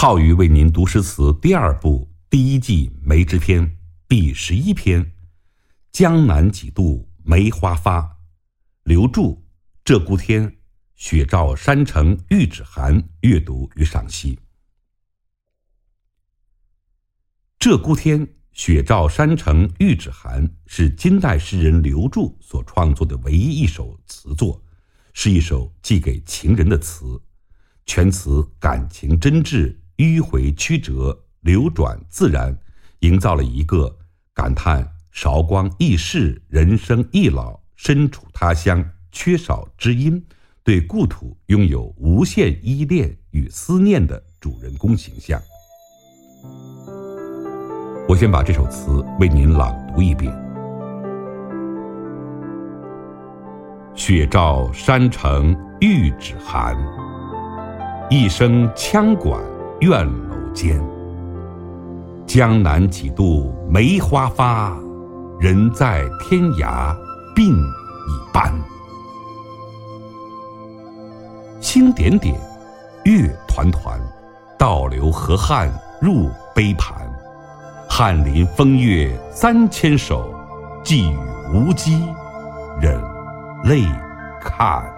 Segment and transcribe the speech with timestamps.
[0.00, 3.76] 浩宇为您读诗词第二部第一季梅枝篇
[4.06, 5.04] 第十一篇
[5.90, 8.00] 《江南几度梅花发》，
[8.84, 9.42] 刘注：
[9.84, 10.56] 鹧鸪天，
[10.94, 13.08] 雪照山城玉指寒。
[13.22, 14.38] 阅读与赏析。
[17.58, 24.62] 鹧鸪天，雪照山城玉指寒是金代诗人刘著所创作的唯一一首词作，
[25.12, 27.20] 是一首寄给情人的词。
[27.84, 32.56] 全词感情真挚，迂回曲折，流转自然，
[33.00, 33.98] 营造了一个
[34.32, 40.24] 感叹韶光易逝、人生易老、身处他乡缺少知音，
[40.62, 45.40] 对故土拥有无限依恋与思念的主人公形象。
[48.08, 50.32] 我先把这首词为您朗读一遍：
[53.96, 56.76] 雪照山城玉指寒。
[58.08, 59.44] 一声羌管
[59.80, 60.82] 院楼间，
[62.26, 64.76] 江南几度梅花发，
[65.38, 66.92] 人在天涯
[67.36, 68.52] 鬓已斑。
[71.60, 72.34] 星点点，
[73.04, 74.00] 月团团，
[74.58, 77.08] 倒流河汉入杯盘。
[77.88, 80.34] 翰林风月三千首，
[80.82, 81.16] 寄与
[81.54, 82.04] 无机，
[82.80, 83.00] 忍
[83.62, 83.84] 泪
[84.40, 84.97] 看。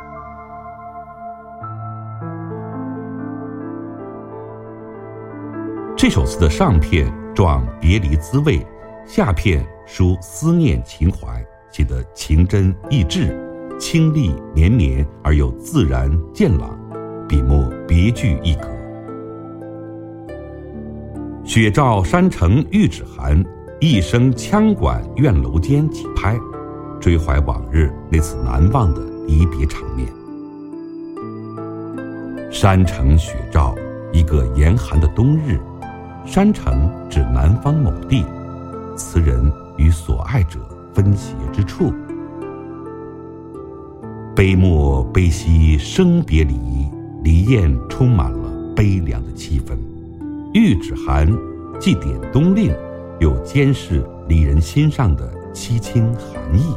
[6.03, 8.67] 这首词的上片状别离滋味，
[9.07, 13.37] 下片抒思念情怀，写得情真意挚，
[13.79, 16.75] 清丽绵绵而又自然健朗，
[17.29, 18.67] 笔墨别具一格。
[21.45, 23.45] 雪照山城玉指寒，
[23.79, 26.35] 一声羌管怨楼间几拍，
[26.99, 30.09] 追怀往日那次难忘的离别场面。
[32.51, 33.75] 山城雪照，
[34.15, 35.61] 一个严寒的冬日。
[36.27, 38.25] 山城指南方某地，
[38.97, 40.61] 词人与所爱者
[40.95, 41.21] 分别
[41.53, 41.93] 之处。
[44.37, 46.55] 悲莫悲兮生别离，
[47.25, 49.77] 离雁充满了悲凉的气氛。
[50.55, 51.27] 玉指寒，
[51.81, 52.73] 既点冬令，
[53.19, 56.75] 又监视离人心上的凄清寒意。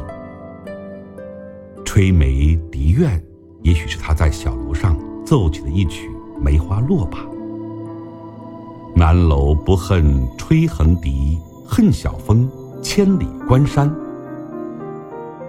[1.84, 3.22] 吹梅笛怨，
[3.62, 6.10] 也许是他在小楼上奏起的一曲
[6.40, 7.18] 梅花落吧。
[8.96, 12.48] 南楼不恨吹横笛，恨晓风
[12.80, 13.92] 千里关山。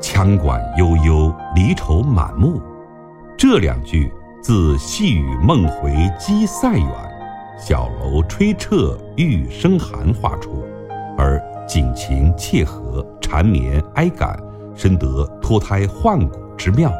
[0.01, 2.59] 羌管悠悠，离愁满目。
[3.37, 4.11] 这两句
[4.41, 6.89] 自细雨梦回鸡塞远，
[7.59, 10.63] 小楼吹彻玉笙寒画出，
[11.15, 14.41] 而景情切合，缠绵哀感，
[14.73, 16.91] 深得脱胎换骨之妙。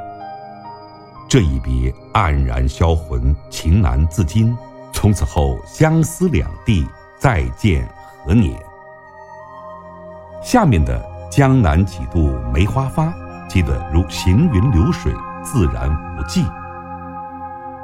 [1.28, 4.55] 这一别黯然销魂，情难自禁。
[5.05, 6.83] 从此后，相思两地，
[7.16, 7.88] 再见
[8.25, 8.59] 何年？
[10.41, 10.99] 下面的
[11.29, 13.13] “江南几度梅花发”
[13.47, 16.43] 记得如行云流水，自然无际。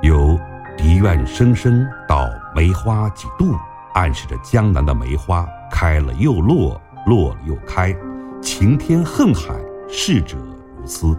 [0.01, 0.35] 由
[0.75, 3.55] 笛院声声到梅花几度，
[3.93, 7.95] 暗示着江南的梅花开了又落，落了又开，
[8.41, 9.53] 情天恨海，
[9.88, 10.35] 逝者
[10.75, 11.15] 如斯。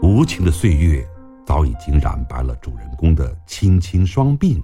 [0.00, 1.04] 无情的岁月
[1.44, 4.62] 早已经染白了主人公的青青双鬓。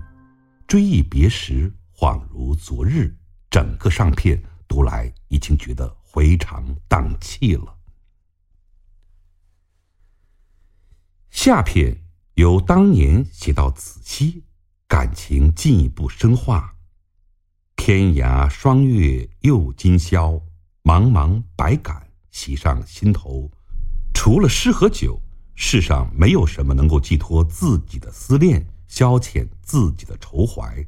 [0.69, 3.17] 追忆别时，恍如昨日。
[3.51, 7.75] 整个上片读来，已经觉得回肠荡气了。
[11.31, 14.45] 下片由当年写到此期，
[14.87, 16.75] 感情进一步深化。
[17.75, 20.33] 天涯霜月又今宵，
[20.83, 23.50] 茫茫百感袭上心头。
[24.12, 25.19] 除了诗和酒，
[25.55, 28.67] 世上没有什么能够寄托自己的思念。
[28.88, 30.84] 消遣自己的愁怀，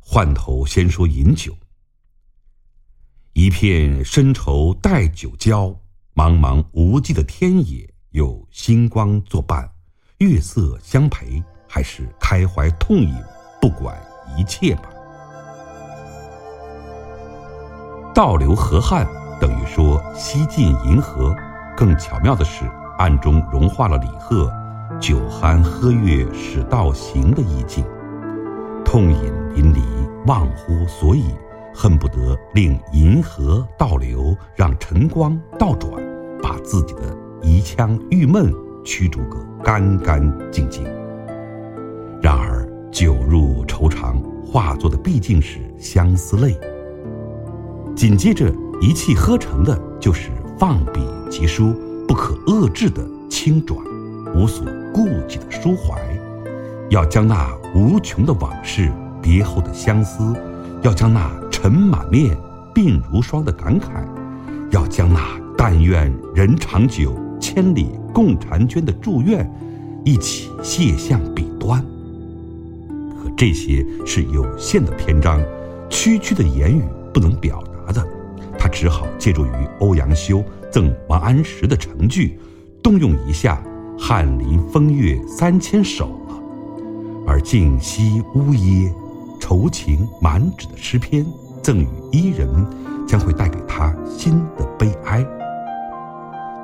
[0.00, 1.56] 换头先说饮酒。
[3.32, 5.68] 一片深愁待酒浇，
[6.14, 9.70] 茫茫无际的天野，有星光作伴，
[10.18, 13.14] 月色相陪，还是开怀痛饮，
[13.60, 13.96] 不管
[14.36, 14.90] 一切吧。
[18.14, 19.06] 倒流河汉
[19.38, 21.36] 等于说西进银河，
[21.76, 22.64] 更巧妙的是，
[22.96, 24.50] 暗中融化了李贺。
[24.98, 27.84] 酒酣喝月使道行的意境，
[28.84, 29.20] 痛饮
[29.54, 29.80] 淋漓，
[30.26, 31.24] 忘乎所以，
[31.74, 35.92] 恨不得令银河倒流，让晨光倒转，
[36.42, 37.02] 把自己的
[37.42, 38.52] 一腔郁闷
[38.84, 40.20] 驱逐个干干
[40.50, 40.82] 净净。
[42.22, 46.58] 然而酒入愁肠，化作的毕竟是相思泪。
[47.94, 48.50] 紧接着
[48.80, 51.00] 一气呵成的，就是放笔
[51.30, 51.74] 疾书，
[52.08, 53.78] 不可遏制的轻转。
[54.34, 54.66] 无所
[54.96, 56.00] 顾忌的抒怀，
[56.88, 58.90] 要将那无穷的往事
[59.20, 60.34] 别后的相思，
[60.80, 62.34] 要将那尘满面、
[62.74, 64.02] 鬓如霜的感慨，
[64.70, 65.20] 要将那
[65.54, 69.46] 但愿人长久、千里共婵娟的祝愿，
[70.02, 71.84] 一起写向笔端。
[73.22, 75.42] 可这些是有限的篇章，
[75.90, 76.82] 区区的言语
[77.12, 78.02] 不能表达的，
[78.58, 79.50] 他只好借助于
[79.80, 82.38] 欧阳修赠王安石的成句，
[82.82, 83.62] 动用一下
[83.98, 86.36] “翰林风月三千首”了。
[87.26, 88.94] 而静息呜咽、
[89.40, 91.26] 愁情满纸的诗篇
[91.62, 92.48] 赠予伊人，
[93.06, 95.24] 将会带给他新的悲哀。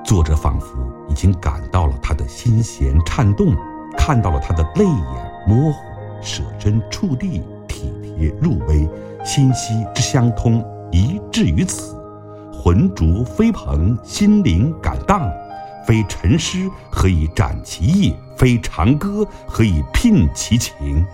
[0.04, 0.76] 作者仿佛
[1.08, 3.54] 已经感到了他的心弦颤动，
[3.96, 5.78] 看到了他的泪眼模糊，
[6.20, 8.88] 舍身处地，体贴入微，
[9.24, 11.96] 心息之相通，一致于此，
[12.52, 15.28] 魂逐飞蓬，心灵感荡。
[15.86, 18.16] 非陈诗何以展其意？
[18.36, 21.06] 非长歌何以聘其情？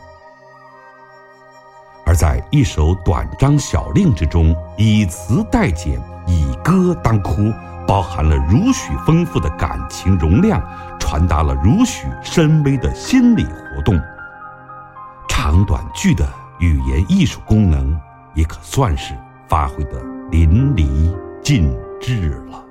[2.07, 7.53] 而在一首短章小令之中，以词代简，以歌当哭，
[7.87, 10.63] 包含了如许丰富的感情容量，
[10.99, 14.01] 传达了如许深微的心理活动。
[15.29, 16.27] 长短句的
[16.61, 17.99] 语言艺术功能，
[18.35, 19.15] 也可算是
[19.47, 22.65] 发挥的淋漓尽致了。